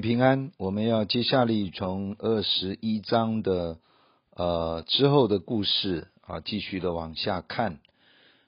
[0.00, 3.78] 平安，我们要接下来从二十一章的
[4.34, 7.80] 呃之后的故事啊，继续的往下看。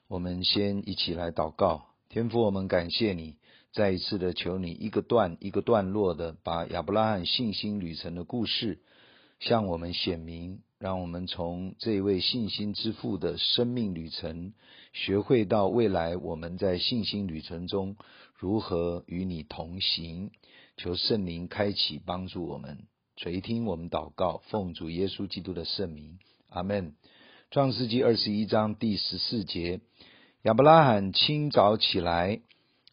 [0.07, 3.35] 我们先一起来祷告，天父，我们感谢你，
[3.73, 8.79] 再一次的求你一个段一个段落的把亚伯拉罕信心旅程的故事
[9.39, 14.53] 向我们显明，让我们从这位信心之父的生命旅程，
[14.93, 17.95] 学会到未来我们在信心旅程中
[18.37, 20.31] 如何与你同行。
[20.77, 26.95] 求圣灵开启，帮助我们垂听我们祷告，奉主耶稣基督的圣名，阿门。
[27.51, 29.81] 创世纪二十一章第十四节，
[30.43, 32.41] 亚伯拉罕清早起来，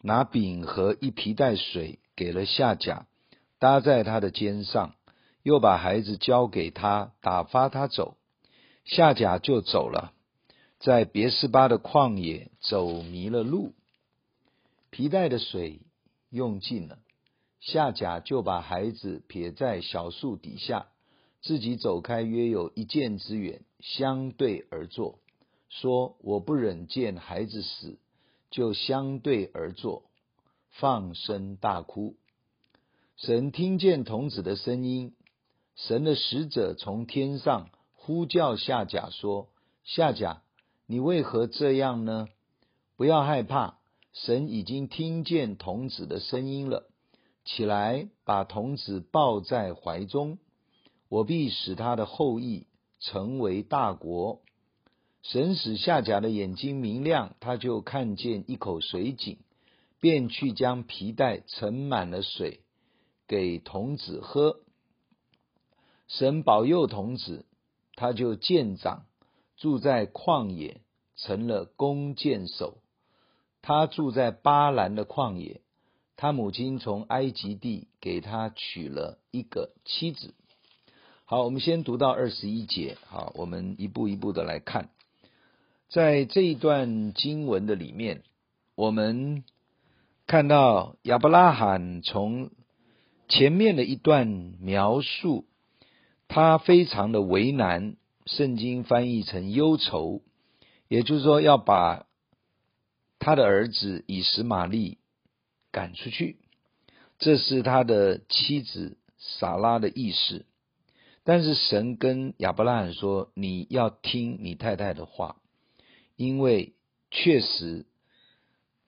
[0.03, 3.07] 拿饼和一皮袋水给了夏甲，
[3.59, 4.95] 搭在他的肩上，
[5.43, 8.17] 又把孩子交给他，打发他走。
[8.85, 10.13] 夏甲就走了，
[10.81, 13.75] 在别是巴的旷野走迷了路，
[14.91, 15.81] 皮袋的水
[16.31, 16.99] 用尽了。
[17.61, 20.89] 夏甲就把孩子撇在小树底下，
[21.43, 25.19] 自己走开约有一箭之远，相对而坐，
[25.69, 27.99] 说：“我不忍见孩子死，
[28.51, 30.05] 就相对而坐，
[30.71, 32.17] 放声大哭。”
[33.17, 35.15] 神听见童子的声音，
[35.75, 39.49] 神的使者从天上呼叫夏甲说
[39.83, 40.43] ：“夏甲，
[40.87, 42.29] 你为何这样呢？
[42.97, 43.79] 不要害怕，
[44.13, 46.89] 神已经听见童子的声音了。”
[47.49, 50.39] 起来，把童子抱在怀中，
[51.09, 52.67] 我必使他的后裔
[53.01, 54.43] 成为大国。
[55.23, 59.39] 神使夏甲的眼睛明亮，他就看见一口水井，
[59.99, 62.61] 便去将皮袋盛满了水，
[63.27, 64.61] 给童子喝。
[66.07, 67.47] 神保佑童子，
[67.95, 69.07] 他就渐长，
[69.57, 70.83] 住在旷野，
[71.17, 72.77] 成了弓箭手。
[73.63, 75.63] 他住在巴兰的旷野。
[76.21, 80.35] 他母亲从埃及地给他娶了一个妻子。
[81.25, 82.97] 好，我们先读到二十一节。
[83.07, 84.91] 好，我们一步一步的来看，
[85.89, 88.25] 在这一段经文的里面，
[88.75, 89.45] 我们
[90.27, 92.51] 看到亚伯拉罕从
[93.29, 94.27] 前面的一段
[94.59, 95.45] 描述，
[96.27, 97.95] 他非常的为难，
[98.27, 100.23] 圣经翻译成忧愁，
[100.89, 102.07] 也就是说要把
[103.21, 104.99] 他的儿子以实玛利。
[105.71, 106.39] 赶出去，
[107.19, 110.47] 这是他的妻子撒拉的意思。
[111.25, 115.37] 但是神跟亚伯拉罕说：“你要听你太太的话，
[116.17, 116.75] 因为
[117.11, 117.85] 确实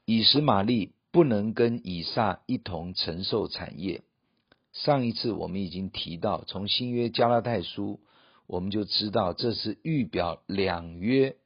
[0.06, 4.02] 以实玛利不能跟以撒一同承受产业。”
[4.72, 8.00] 上一次我们已经提到，从新约加拉太书，
[8.46, 11.36] 我们就知道这是预表两约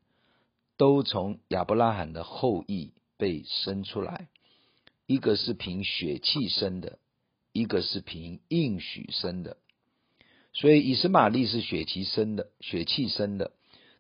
[0.77, 4.29] 都从亚伯拉罕的后裔被生出来。
[5.07, 6.99] 一个是凭血气生的，
[7.53, 9.59] 一个是凭应许生的。
[10.53, 13.53] 所以以实玛利是血气生的，血气生的，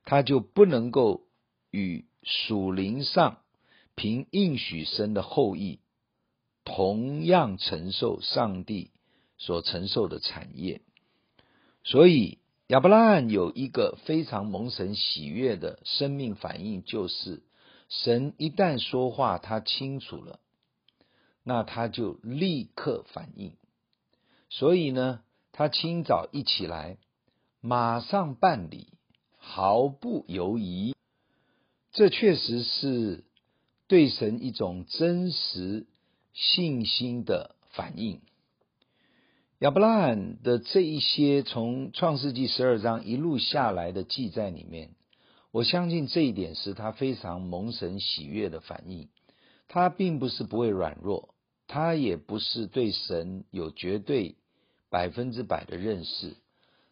[0.04, 1.22] 他就不能够
[1.70, 3.38] 与属灵上
[3.94, 5.80] 凭应许生的后裔
[6.64, 8.90] 同样承受上帝
[9.36, 10.80] 所承受的产业。
[11.82, 12.38] 所以
[12.68, 17.42] 亚伯拉罕有一个非常蒙神喜悦的生命反应，就是
[17.88, 20.40] 神一旦说话，他清楚了。
[21.44, 23.52] 那他就立刻反应，
[24.48, 25.20] 所以呢，
[25.52, 26.96] 他清早一起来，
[27.60, 28.88] 马上办理，
[29.36, 30.94] 毫不犹豫。
[31.92, 33.24] 这确实是
[33.86, 35.86] 对神一种真实
[36.32, 38.22] 信心的反应。
[39.58, 44.94] 亚伯拉罕的这一些从创世纪十二章一路下来的记载里面，
[45.52, 49.10] 我相信这一点是他非常蒙神喜悦的反应。
[49.68, 51.33] 他并不是不会软弱。
[51.66, 54.36] 他也不是对神有绝对
[54.90, 56.36] 百分之百的认识，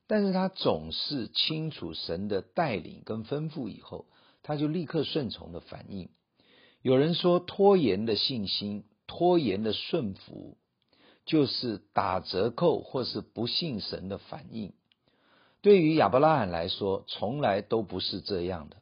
[0.07, 4.07] 但是他总是清楚神的带领跟吩咐以后，
[4.43, 6.09] 他就立刻顺从的反应。
[6.81, 10.57] 有人说拖延的信心、拖延的顺服，
[11.25, 14.73] 就是打折扣或是不信神的反应。
[15.61, 18.79] 对于亚伯拉罕来说，从来都不是这样的，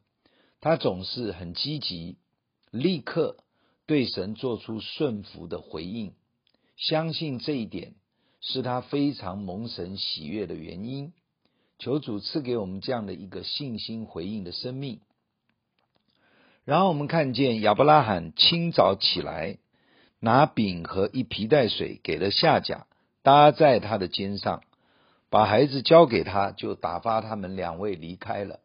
[0.61, 2.17] 他总是很积极，
[2.71, 3.37] 立刻。
[3.85, 6.13] 对神做出顺服的回应，
[6.77, 7.93] 相信这一点
[8.39, 11.13] 是他非常蒙神喜悦的原因。
[11.79, 14.99] 求主赐给我们这样的一个信心回应的生命。
[16.63, 19.57] 然后我们看见亚伯拉罕清早起来，
[20.19, 22.85] 拿饼和一皮袋水给了夏甲，
[23.23, 24.61] 搭在他的肩上，
[25.31, 28.59] 把孩子交给他，就打发他们两位离开了。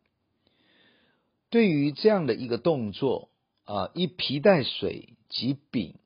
[1.49, 3.31] 对于这样的一个动作
[3.67, 5.11] 啊，一皮袋水。
[5.29, 5.97] 及饼，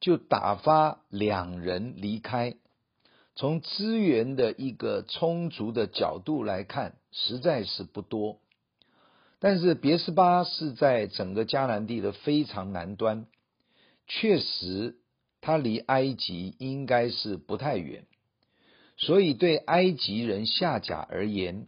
[0.00, 2.54] 就打发两人离开，
[3.34, 8.38] 从资源的一个充足的角度来看，实在是不多。
[9.40, 13.26] 但是别斯巴是在整个迦南地的非常南端，
[14.06, 14.94] 确实
[15.40, 18.06] 它离埃及应该是不太远，
[18.96, 21.66] 所以对埃及人夏甲而言，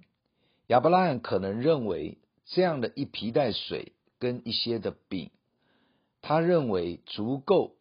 [0.69, 3.93] 亚伯拉罕可能认为这样的一皮带水
[4.25, 5.31] 跟一些的饼，
[6.23, 7.76] 他认为足够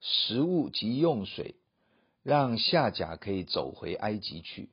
[0.00, 1.54] 食物及用水，
[2.22, 4.68] 让夏甲可以走回埃及去。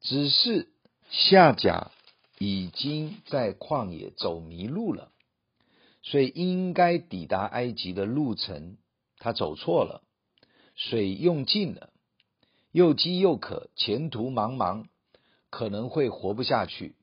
[0.00, 0.68] 只是
[1.10, 1.90] 夏甲。
[2.38, 5.10] 已经在旷野走迷路了，
[6.02, 8.76] 所以应该抵达埃及的路程，
[9.16, 10.02] 他走错了，
[10.74, 11.94] 水用尽了，
[12.72, 14.84] 又饥又渴，前途茫茫，
[15.48, 16.94] 可能会活不下去。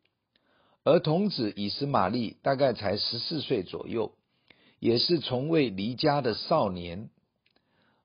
[0.83, 4.13] 而童子以实玛利大概才十四岁左右，
[4.80, 7.09] 也是从未离家的少年，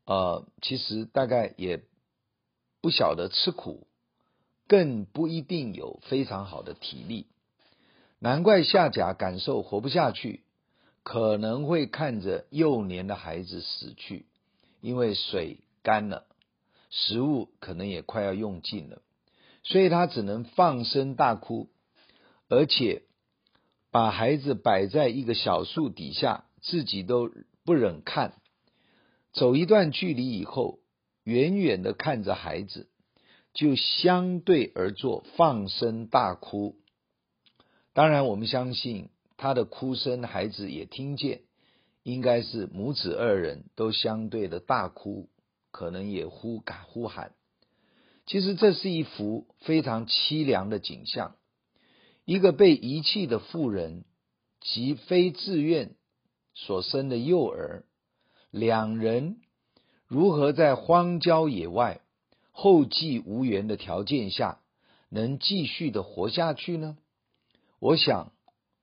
[0.06, 1.82] 呃，其实大概也
[2.80, 3.86] 不晓得吃苦。
[4.70, 7.26] 更不一定有非常好的体力，
[8.18, 10.42] 难怪夏甲感受活不下去，
[11.02, 14.26] 可能会看着幼年的孩子死去，
[14.82, 16.26] 因为水干了，
[16.90, 19.00] 食物可能也快要用尽了，
[19.62, 21.70] 所以他只能放声大哭，
[22.48, 23.02] 而且
[23.90, 27.30] 把孩子摆在一个小树底下，自己都
[27.64, 28.34] 不忍看。
[29.32, 30.80] 走一段距离以后，
[31.24, 32.88] 远远的看着孩子。
[33.54, 36.76] 就相对而坐，放声大哭。
[37.92, 41.40] 当然，我们相信他的哭声，孩子也听见，
[42.04, 45.28] 应该是母子二人都相对的大哭，
[45.72, 47.32] 可能也呼嘎呼喊。
[48.26, 51.34] 其实这是一幅非常凄凉的景象：
[52.28, 54.04] 一个被遗弃的妇人
[54.60, 55.94] 及非自愿
[56.52, 57.86] 所生的幼儿，
[58.50, 59.40] 两人
[60.06, 62.02] 如何在荒郊野外，
[62.52, 64.60] 后继无援的条件下，
[65.08, 66.98] 能继续的活下去呢？
[67.78, 68.30] 我想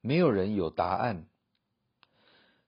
[0.01, 1.27] 没有人有答案。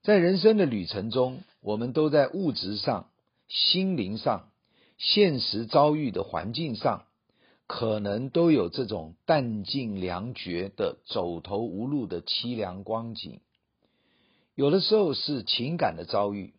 [0.04, 3.10] 在人生的旅程中，我们都在物质上、
[3.48, 4.52] 心灵上、
[5.00, 7.07] 现实遭遇的环境上，
[7.68, 13.42] 可能都有这种弹尽粮绝的走投无路的凄凉光景。
[14.56, 16.54] 有的时候是情感的遭遇，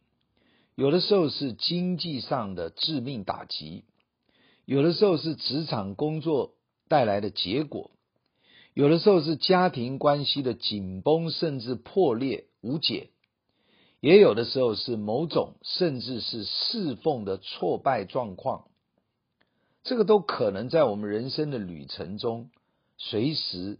[0.76, 3.84] 有的时候是经济上的致命打击。
[4.66, 6.52] 有的时候是职场工作
[6.88, 7.90] 带来的结果，
[8.74, 13.08] 有的时候是家庭关系的紧绷甚至破裂无解，
[14.00, 18.66] 也有的时候是某种甚至是侍奉的挫败状况，
[19.88, 22.50] 这个都可能在我们人生的旅程中
[22.98, 23.78] 随时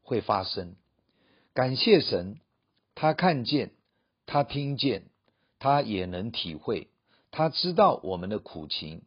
[0.00, 0.76] 会发生。
[1.54, 2.38] 感谢神，
[2.94, 3.72] 他看见，
[4.26, 5.06] 他听见，
[5.58, 6.86] 他也能体会，
[7.32, 9.02] 他知道我们的苦情。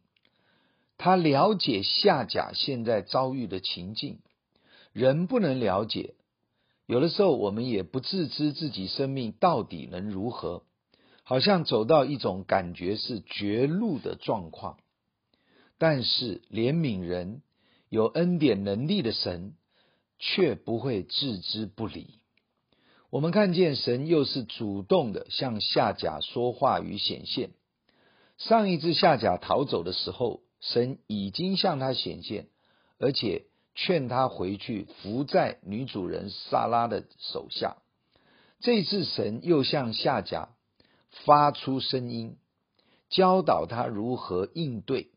[0.98, 4.18] 他了解夏甲现在遭遇的情境，
[4.92, 6.12] 人不能了解。
[6.84, 10.62] 有的时候，我们也不自知自己生命到底能如何，
[11.22, 14.76] 好像走到一种感觉是绝路的状况。
[15.86, 17.42] 但是怜悯人、
[17.90, 19.52] 有恩典能力的神，
[20.18, 22.20] 却不会置之不理。
[23.10, 27.50] 我们看见神又是主动的向夏甲说话与显现。
[28.38, 30.40] 上一次夏甲逃走的时候。
[30.60, 32.46] 神已经向他显现，
[32.98, 37.76] 而且劝他回去伏在女主人撒拉的手下。
[38.60, 40.48] 这次神又向夏甲
[41.26, 42.38] 发出声音，
[43.10, 45.10] 教导他如何应对，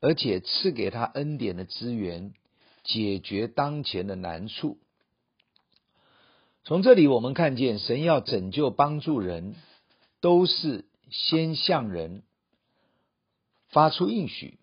[0.00, 2.34] 而且赐给他恩典的资源，
[2.84, 4.78] 解决当前的难处。
[6.64, 9.54] 从这里我们看见，神要拯救帮助人，
[10.20, 12.22] 都是先向人。
[13.68, 14.58] 发出应许，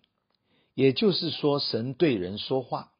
[0.74, 2.92] 也就是说，神对人说话，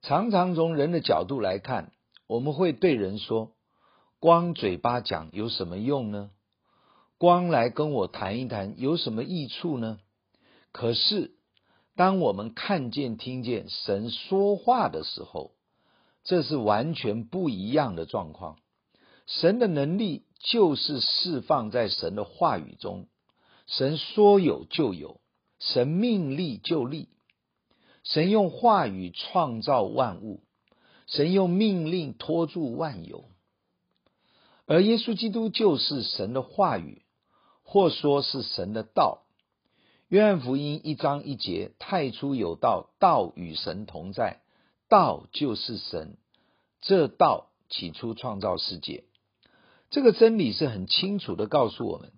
[0.00, 1.92] 常常从人的角度来看，
[2.26, 3.52] 我们会对人说
[4.20, 6.30] ：“光嘴巴讲有什么用呢？
[7.18, 9.98] 光来跟我谈一谈有什么益处呢？”
[10.72, 11.32] 可是，
[11.98, 15.50] 当我们看见、听见神说话的时候，
[16.22, 18.56] 这是完全不一样的状况。
[19.26, 23.08] 神的能力就是释放在神的话语中。
[23.66, 25.20] 神说有就有，
[25.58, 27.08] 神命立就立，
[28.04, 30.44] 神用话语创造万物，
[31.08, 33.24] 神用命令托住万有，
[34.66, 37.02] 而耶稣基督就是神的话语，
[37.64, 39.24] 或说是神的道。
[40.08, 44.40] 约翰福音一章一节：太初有道，道与神同在，
[44.88, 46.16] 道就是神。
[46.80, 49.04] 这道起初创造世界，
[49.90, 52.12] 这个真理是很清楚的告诉我们。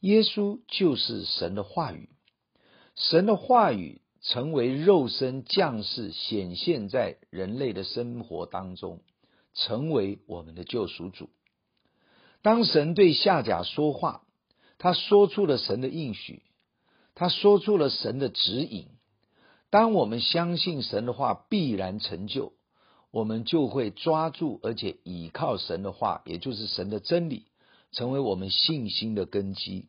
[0.00, 2.08] 耶稣就是神的话语，
[2.96, 9.02] 神的话语成为肉身降世，显现在人类的生活当中，
[9.54, 11.30] 成为我们的救赎主。
[12.42, 14.22] 当神对夏甲说话，
[14.78, 16.42] 他说出了神的应许，
[17.16, 18.86] 他说出了神的指引。
[19.70, 22.52] 当我们相信神的话必然成就，
[23.10, 27.46] 我们就会抓住而且倚靠神的话，也就是神的真理，
[27.90, 29.88] 成为我们信心的根基。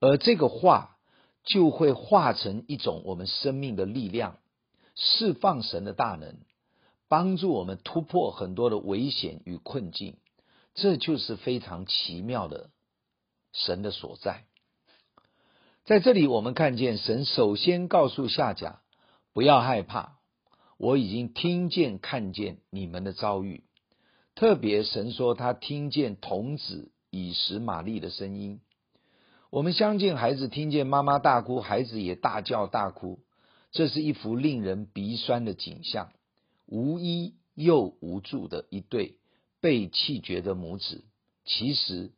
[0.00, 0.98] 而这个话
[1.44, 4.36] 就会化成一种我们生命的力量，
[4.94, 6.36] 释放神的大能，
[7.08, 10.18] 帮助我们突破很多的危险与困境。
[10.74, 12.68] 这就是非常奇妙的
[13.54, 14.44] 神的所在。
[15.86, 18.80] 在这里，我们看见神首先告诉夏甲，
[19.32, 20.18] 不要害怕，
[20.78, 23.62] 我已经听见、看见你们的遭遇。
[24.34, 28.60] 特别神说他听见童子以实玛利的声音。
[29.48, 33.20] 我们相信孩子听见妈妈大哭，孩子也大叫大哭，
[33.70, 36.10] 这是一幅令人鼻酸的景象，
[36.66, 39.18] 无依又无助的一对
[39.60, 41.04] 被弃绝的母子。
[41.44, 42.10] 其实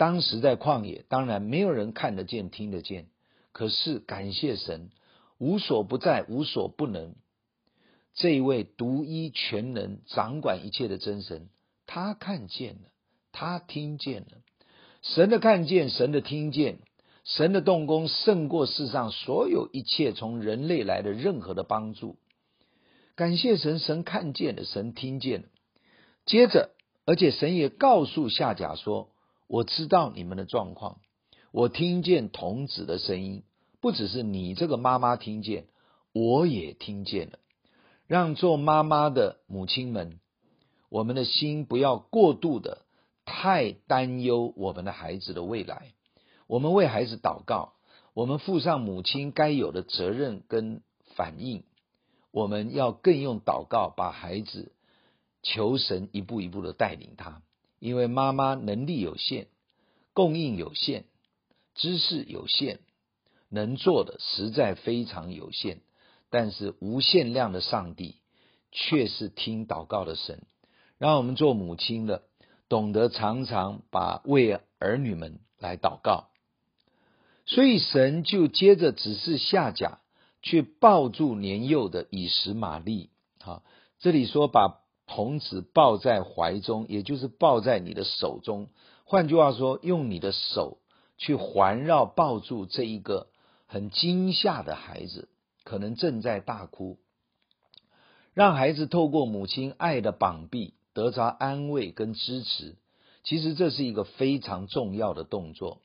[0.00, 3.08] 当时在旷野，当然没有人看得见、听得见，
[3.52, 4.88] 可是感谢神。
[5.36, 7.16] 无所不在，无所不能。
[8.14, 11.50] 这一位独一全能、掌管一切的真神，
[11.84, 12.88] 他看见了，
[13.30, 14.38] 他听见了。
[15.02, 16.78] 神的看见，神的听见，
[17.24, 22.16] 神的动工胜过世上所有一切从人类来的任何的帮助。
[23.16, 25.48] 感谢神，神看见了，神听见了。
[26.24, 26.70] 接着，
[27.04, 29.10] 而且神也告诉夏甲说
[29.50, 31.00] ：“我知道你们的状况，
[31.50, 33.42] 我听见童子的声音。”
[33.82, 35.66] 不只是你这个妈妈听见，
[36.12, 37.38] 我也听见了。
[38.06, 40.20] 让做妈妈的母亲们，
[40.88, 42.82] 我们的心不要过度的
[43.24, 45.94] 太担忧我们的孩子的未来。
[46.46, 47.72] 我们为孩子祷告，
[48.14, 50.82] 我们负上母亲该有的责任跟
[51.16, 51.64] 反应。
[52.30, 54.72] 我们要更用祷告把孩子
[55.42, 57.42] 求神一步一步的带领他，
[57.80, 59.48] 因为妈妈能力有限，
[60.12, 61.06] 供应有限，
[61.74, 62.78] 知识有限。
[63.48, 65.80] 能做的实在非常有限，
[66.30, 68.14] 但是无限量的上帝
[68.70, 70.44] 却是听祷告的神，
[70.98, 72.22] 让我们做母亲的
[72.68, 76.28] 懂得常常把为儿女们来祷告。
[77.44, 79.98] 所以神就接着指示下甲
[80.42, 83.10] 去抱住年幼的以实玛利。
[83.40, 83.64] 好，
[83.98, 84.79] 这里说把
[85.12, 88.68] 童子抱在怀中，也就是抱在你的手中。
[89.04, 90.78] 换句话说，用你的手
[91.18, 93.26] 去环绕抱住这一个。
[93.72, 95.28] 很惊吓的孩子，
[95.62, 96.98] 可能正在大哭，
[98.34, 102.74] 让孩子透过母亲爱的膀臂得着安慰跟支持。
[103.22, 105.82] 其实这是一个非常重要的动作。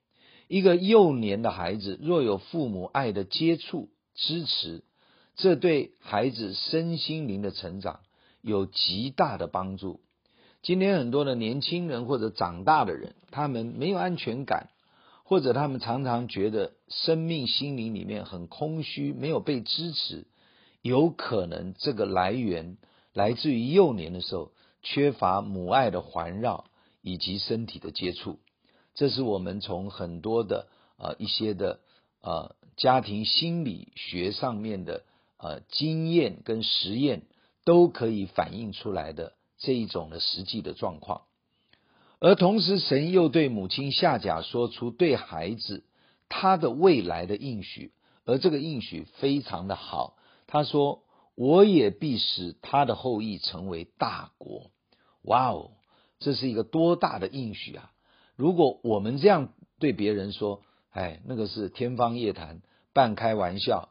[0.48, 4.84] 一个幼年的孩子若有父母爱的接触支持，
[5.36, 8.00] 这对孩子身心灵的成长
[8.46, 10.00] 有极大的帮助。
[10.62, 14.70] 今天很多的年轻人或者长大的人，他们没有安全感。
[15.28, 20.28] 或者他们常常觉得生命心灵里面很空虚，没有被支持，
[20.84, 22.78] 有可能这个来源
[23.12, 24.52] 来自于幼年的时候
[24.84, 26.66] 缺乏母爱的环绕
[27.02, 28.38] 以及身体的接触。
[28.94, 30.68] 这是我们从很多的
[31.00, 31.80] 呃一些的
[32.22, 35.06] 呃家庭心理学上面的
[35.40, 37.24] 呃经验跟实验
[37.66, 41.24] 都可以反映出来的这一种的实际的状况。
[42.20, 45.84] 而同时，神又对母亲夏甲说出对孩子
[46.30, 47.92] 他的未来的应许，
[48.24, 50.16] 而这个应许非常的好。
[50.48, 51.04] 他说
[51.36, 54.72] ：“我也必使他的后裔成为大国。”
[55.24, 55.72] 哇哦，
[56.20, 57.92] 这是一个多大的应许啊！
[58.36, 62.62] 如果我们这样对别人说，哎，那个是天方夜谭，
[62.94, 63.90] 半开玩笑。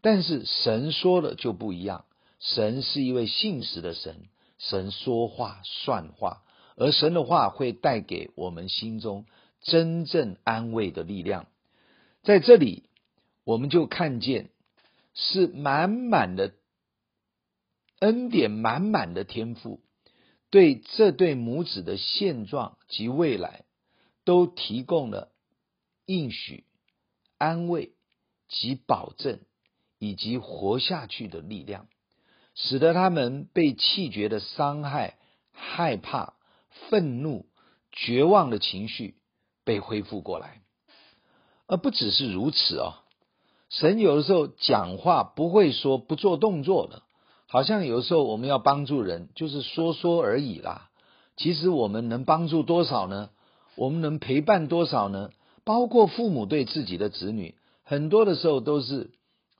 [0.00, 2.04] 但是神说的就不一样，
[2.38, 4.28] 神是一位信实的神，
[4.58, 6.42] 神说话算话。
[6.76, 9.24] 而神的话会带给我们心中
[9.62, 11.46] 真正安慰的力量，
[12.22, 12.90] 在这里
[13.44, 14.50] 我们就看见
[15.14, 16.52] 是满满的
[18.00, 19.80] 恩典，满满的天赋，
[20.50, 23.64] 对这对母子的现状及未来
[24.24, 25.32] 都提供了
[26.04, 26.64] 应许、
[27.38, 27.94] 安慰
[28.48, 29.40] 及保证，
[29.98, 31.88] 以及活下去的力量，
[32.56, 35.14] 使得他们被气绝的伤害、
[35.52, 36.34] 害怕。
[36.90, 37.46] 愤怒、
[37.90, 39.14] 绝望的情绪
[39.64, 40.60] 被恢复过来，
[41.66, 42.96] 而不只是如此哦。
[43.70, 47.02] 神有的时候讲话不会说不做动作的，
[47.48, 50.90] 好像有时候我们要帮助人，就是说说而已啦。
[51.38, 53.30] 其实我们能帮助多少呢？
[53.74, 55.30] 我们能陪伴多少呢？
[55.64, 59.12] 包括父母对自己的子女，很多的时候都是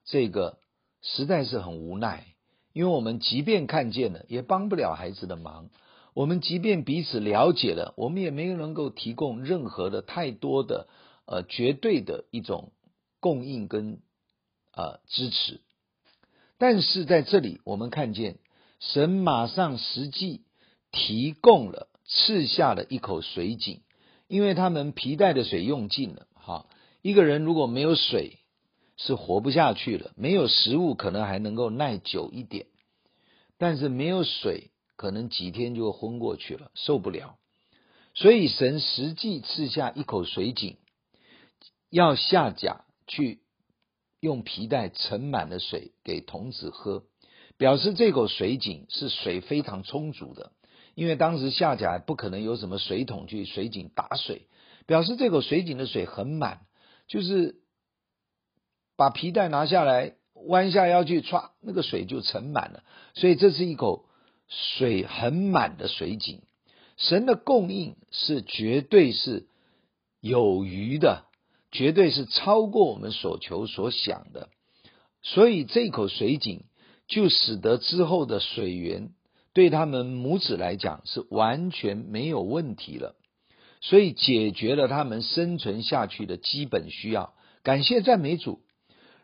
[0.04, 0.58] 这个
[1.00, 2.26] 实在是很无奈，
[2.76, 5.70] 因为我们即便看见了，也帮不了孩子的忙；
[6.12, 10.86] 我们即便彼此了解了，我们也没有能够提供任何的太多的
[11.24, 12.72] 呃绝对的一种
[13.18, 14.00] 供应跟
[14.74, 15.62] 呃支持。
[16.58, 18.36] 但是在这里，我们看见
[18.78, 20.42] 神马上实际
[20.92, 23.80] 提供了赐下了一口水井，
[24.28, 26.66] 因为他们皮带的水用尽了，哈。
[27.00, 28.36] 一个人如果没有水，
[28.96, 30.12] 是活不下去了。
[30.16, 32.66] 没有食物，可能还能够耐久一点，
[33.58, 37.38] 但是没有水，可能几天就昏过去了，受不了。
[38.14, 40.78] 所以神实际赐下一口水井，
[41.90, 43.40] 要夏甲去
[44.20, 47.04] 用皮带盛满了水给童子喝，
[47.58, 50.52] 表示这口水井是水非常充足的。
[50.94, 54.46] 因为当时夏甲不可能有什么水桶去水井打水，
[54.86, 56.60] 表示这口水井的水很满。
[57.06, 57.56] 就是
[58.96, 60.14] 把皮带拿下来，
[60.46, 62.82] 弯下腰去唰，那个水就盛满了。
[63.14, 64.06] 所以这是一口
[64.48, 66.42] 水很满的水井。
[66.96, 69.46] 神的供应是绝对是
[70.20, 71.24] 有余的，
[71.70, 74.48] 绝对是超过我们所求所想的。
[75.22, 76.64] 所以这口水井
[77.06, 79.10] 就使得之后的水源
[79.52, 83.14] 对他们母子来讲是完全没有问题了。
[83.82, 88.60] 所以解决了他们生存下去的基本需要，感谢赞美主。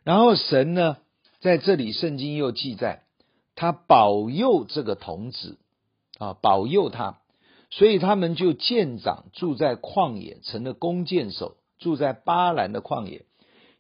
[0.05, 0.99] 然后神呢，
[1.41, 3.05] 在这里圣经又记载，
[3.55, 5.59] 他保佑这个童子
[6.19, 7.21] 啊，保佑他，
[7.71, 13.25] 所以他们就渐长，住在旷野，成了弓箭手，住在巴兰的旷野。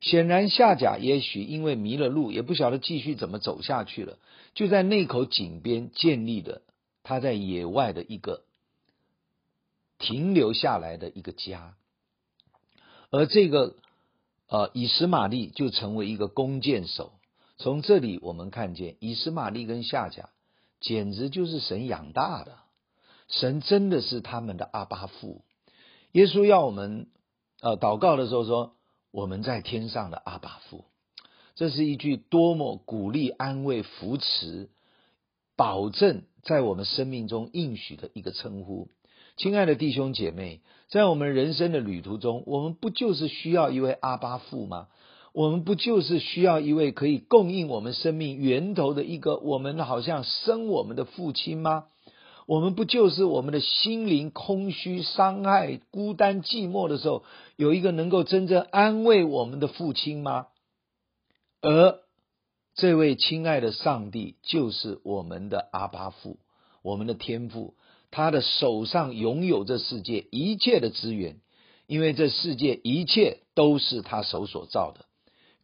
[0.00, 4.19] 显然夏甲也许因为迷了路，也不晓得继续怎么走下去了，
[4.54, 6.63] 就在那口井边建立了
[7.02, 8.43] 他在野外的一个。
[9.99, 11.76] 停留下来的一个家，
[13.11, 13.76] 而这个
[14.52, 17.15] 呃以实玛利就成为一个弓箭手。
[17.56, 20.28] 从这里我们看见以实玛利跟夏甲
[20.78, 22.58] 简直就是神养大的，
[23.28, 25.43] 神真的是他们的阿爸父。
[26.12, 27.06] 耶稣要我们
[27.62, 28.75] 呃祷告的时候说
[29.10, 30.84] ：“我们在天上的阿爸父。”
[31.56, 34.69] 这是一句多么鼓励、安慰、扶持、
[35.56, 38.91] 保证在我们生命中应许的一个称呼。
[39.36, 44.88] 亲爱的弟兄姐妹，在我们人生的旅途中，我们不就是需要一位阿巴父吗？
[45.32, 51.86] 我们不就是需要一位可以供应我们生命源头的一个我们好像生我们的父亲吗？
[52.47, 57.25] 我们不就是我们的心灵空虚、伤害、孤单、寂寞的时候，
[57.56, 60.49] 有一个能够真正安慰我们的父亲吗？
[61.62, 62.00] 而
[62.75, 66.38] 这位亲爱的上帝就是我们的阿巴父，
[66.82, 67.75] 我们的天父。
[68.12, 71.40] 他的手上拥有这世界一切的资源，
[71.86, 75.06] 因为这世界一切都是他手所造的。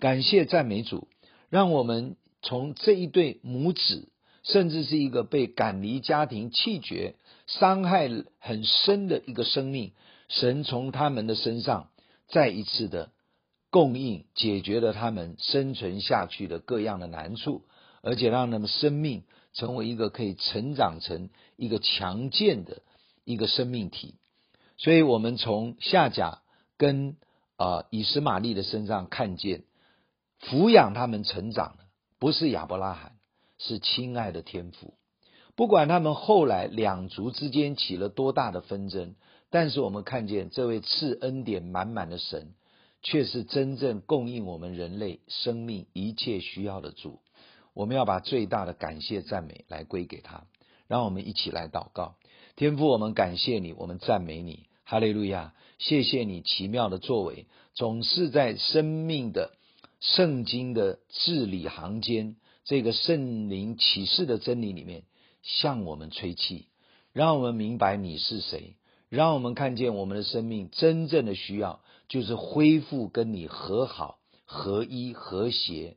[0.00, 1.08] 感谢赞美主，
[1.50, 4.08] 让我们从这一对母子，
[4.42, 9.92] 甚至是一个被赶离家庭、弃绝、伤害很深的一个生命，
[10.28, 11.90] 神从他们的身上
[12.28, 13.10] 再一次的
[13.68, 17.64] 供应，解决了他们生存下去的各样的难处，
[18.00, 19.24] 而且让他们生命。
[19.58, 22.82] 成为一个可以成长成一个强健的
[23.24, 24.14] 一个生命体，
[24.76, 26.42] 所以我们从夏甲
[26.76, 27.16] 跟
[27.56, 29.64] 啊、呃、以实玛利的身上看见，
[30.40, 31.84] 抚养他们成长的
[32.20, 33.16] 不是亚伯拉罕，
[33.58, 34.94] 是亲爱的天父。
[35.56, 39.16] 不管他们后来两族之间起了多大的纷争，
[39.50, 42.54] 但是我们看见这位赐恩典满满的神，
[43.02, 47.18] 却是真正供应我们人类生命一切需要的主。
[47.78, 50.48] 我们要把最大的感谢赞美来归给他，
[50.88, 52.16] 让我们一起来祷告。
[52.56, 55.54] 天父，我们感谢你，我们赞美你，哈利路亚！
[55.78, 59.52] 谢谢你奇妙的作为，总是在生命的
[60.00, 65.04] 圣经的字里行间，这个圣灵启示的真理里面，
[65.44, 66.66] 向我们吹气，
[67.12, 68.74] 让我们明白你是谁，
[69.08, 75.96] 让我们看见我们的生命真正的需要，就是恢复跟你和好、合一、和谐。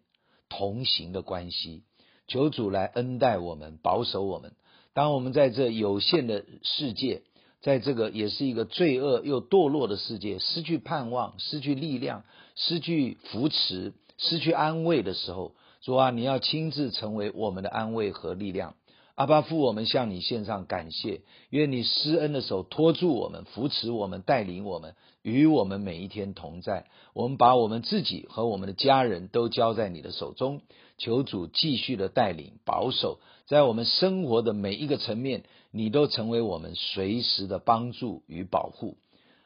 [0.52, 1.84] 同行的关系，
[2.28, 4.52] 求主来恩待我们，保守我们。
[4.94, 7.22] 当我们在这有限的世界，
[7.62, 18.76] 在这个也是一个罪恶又堕落的世界，失去盼望、失去力量、失去扶持、失去安慰的时候，主啊，你要亲自成为我们的安慰和力量。
[19.22, 26.88] 阿爸父，我们向你献上感谢，愿你施恩的手托住我们，扶持我们，带领我们，与我们每一天同在。
[27.14, 30.62] 我们把我们自己和我们的家人都交在你的手中，
[30.98, 38.98] 求主继续的带领保守，在我们生活的每一个层面，你都成为我们随时的帮助与保护。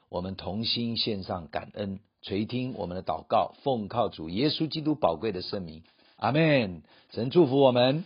[0.08, 5.84] 我们同心献上感恩，垂听我们的祷告，奉靠主耶稣基督宝贵的圣名，
[6.16, 6.82] 阿门。
[7.12, 8.06] 神祝福我们。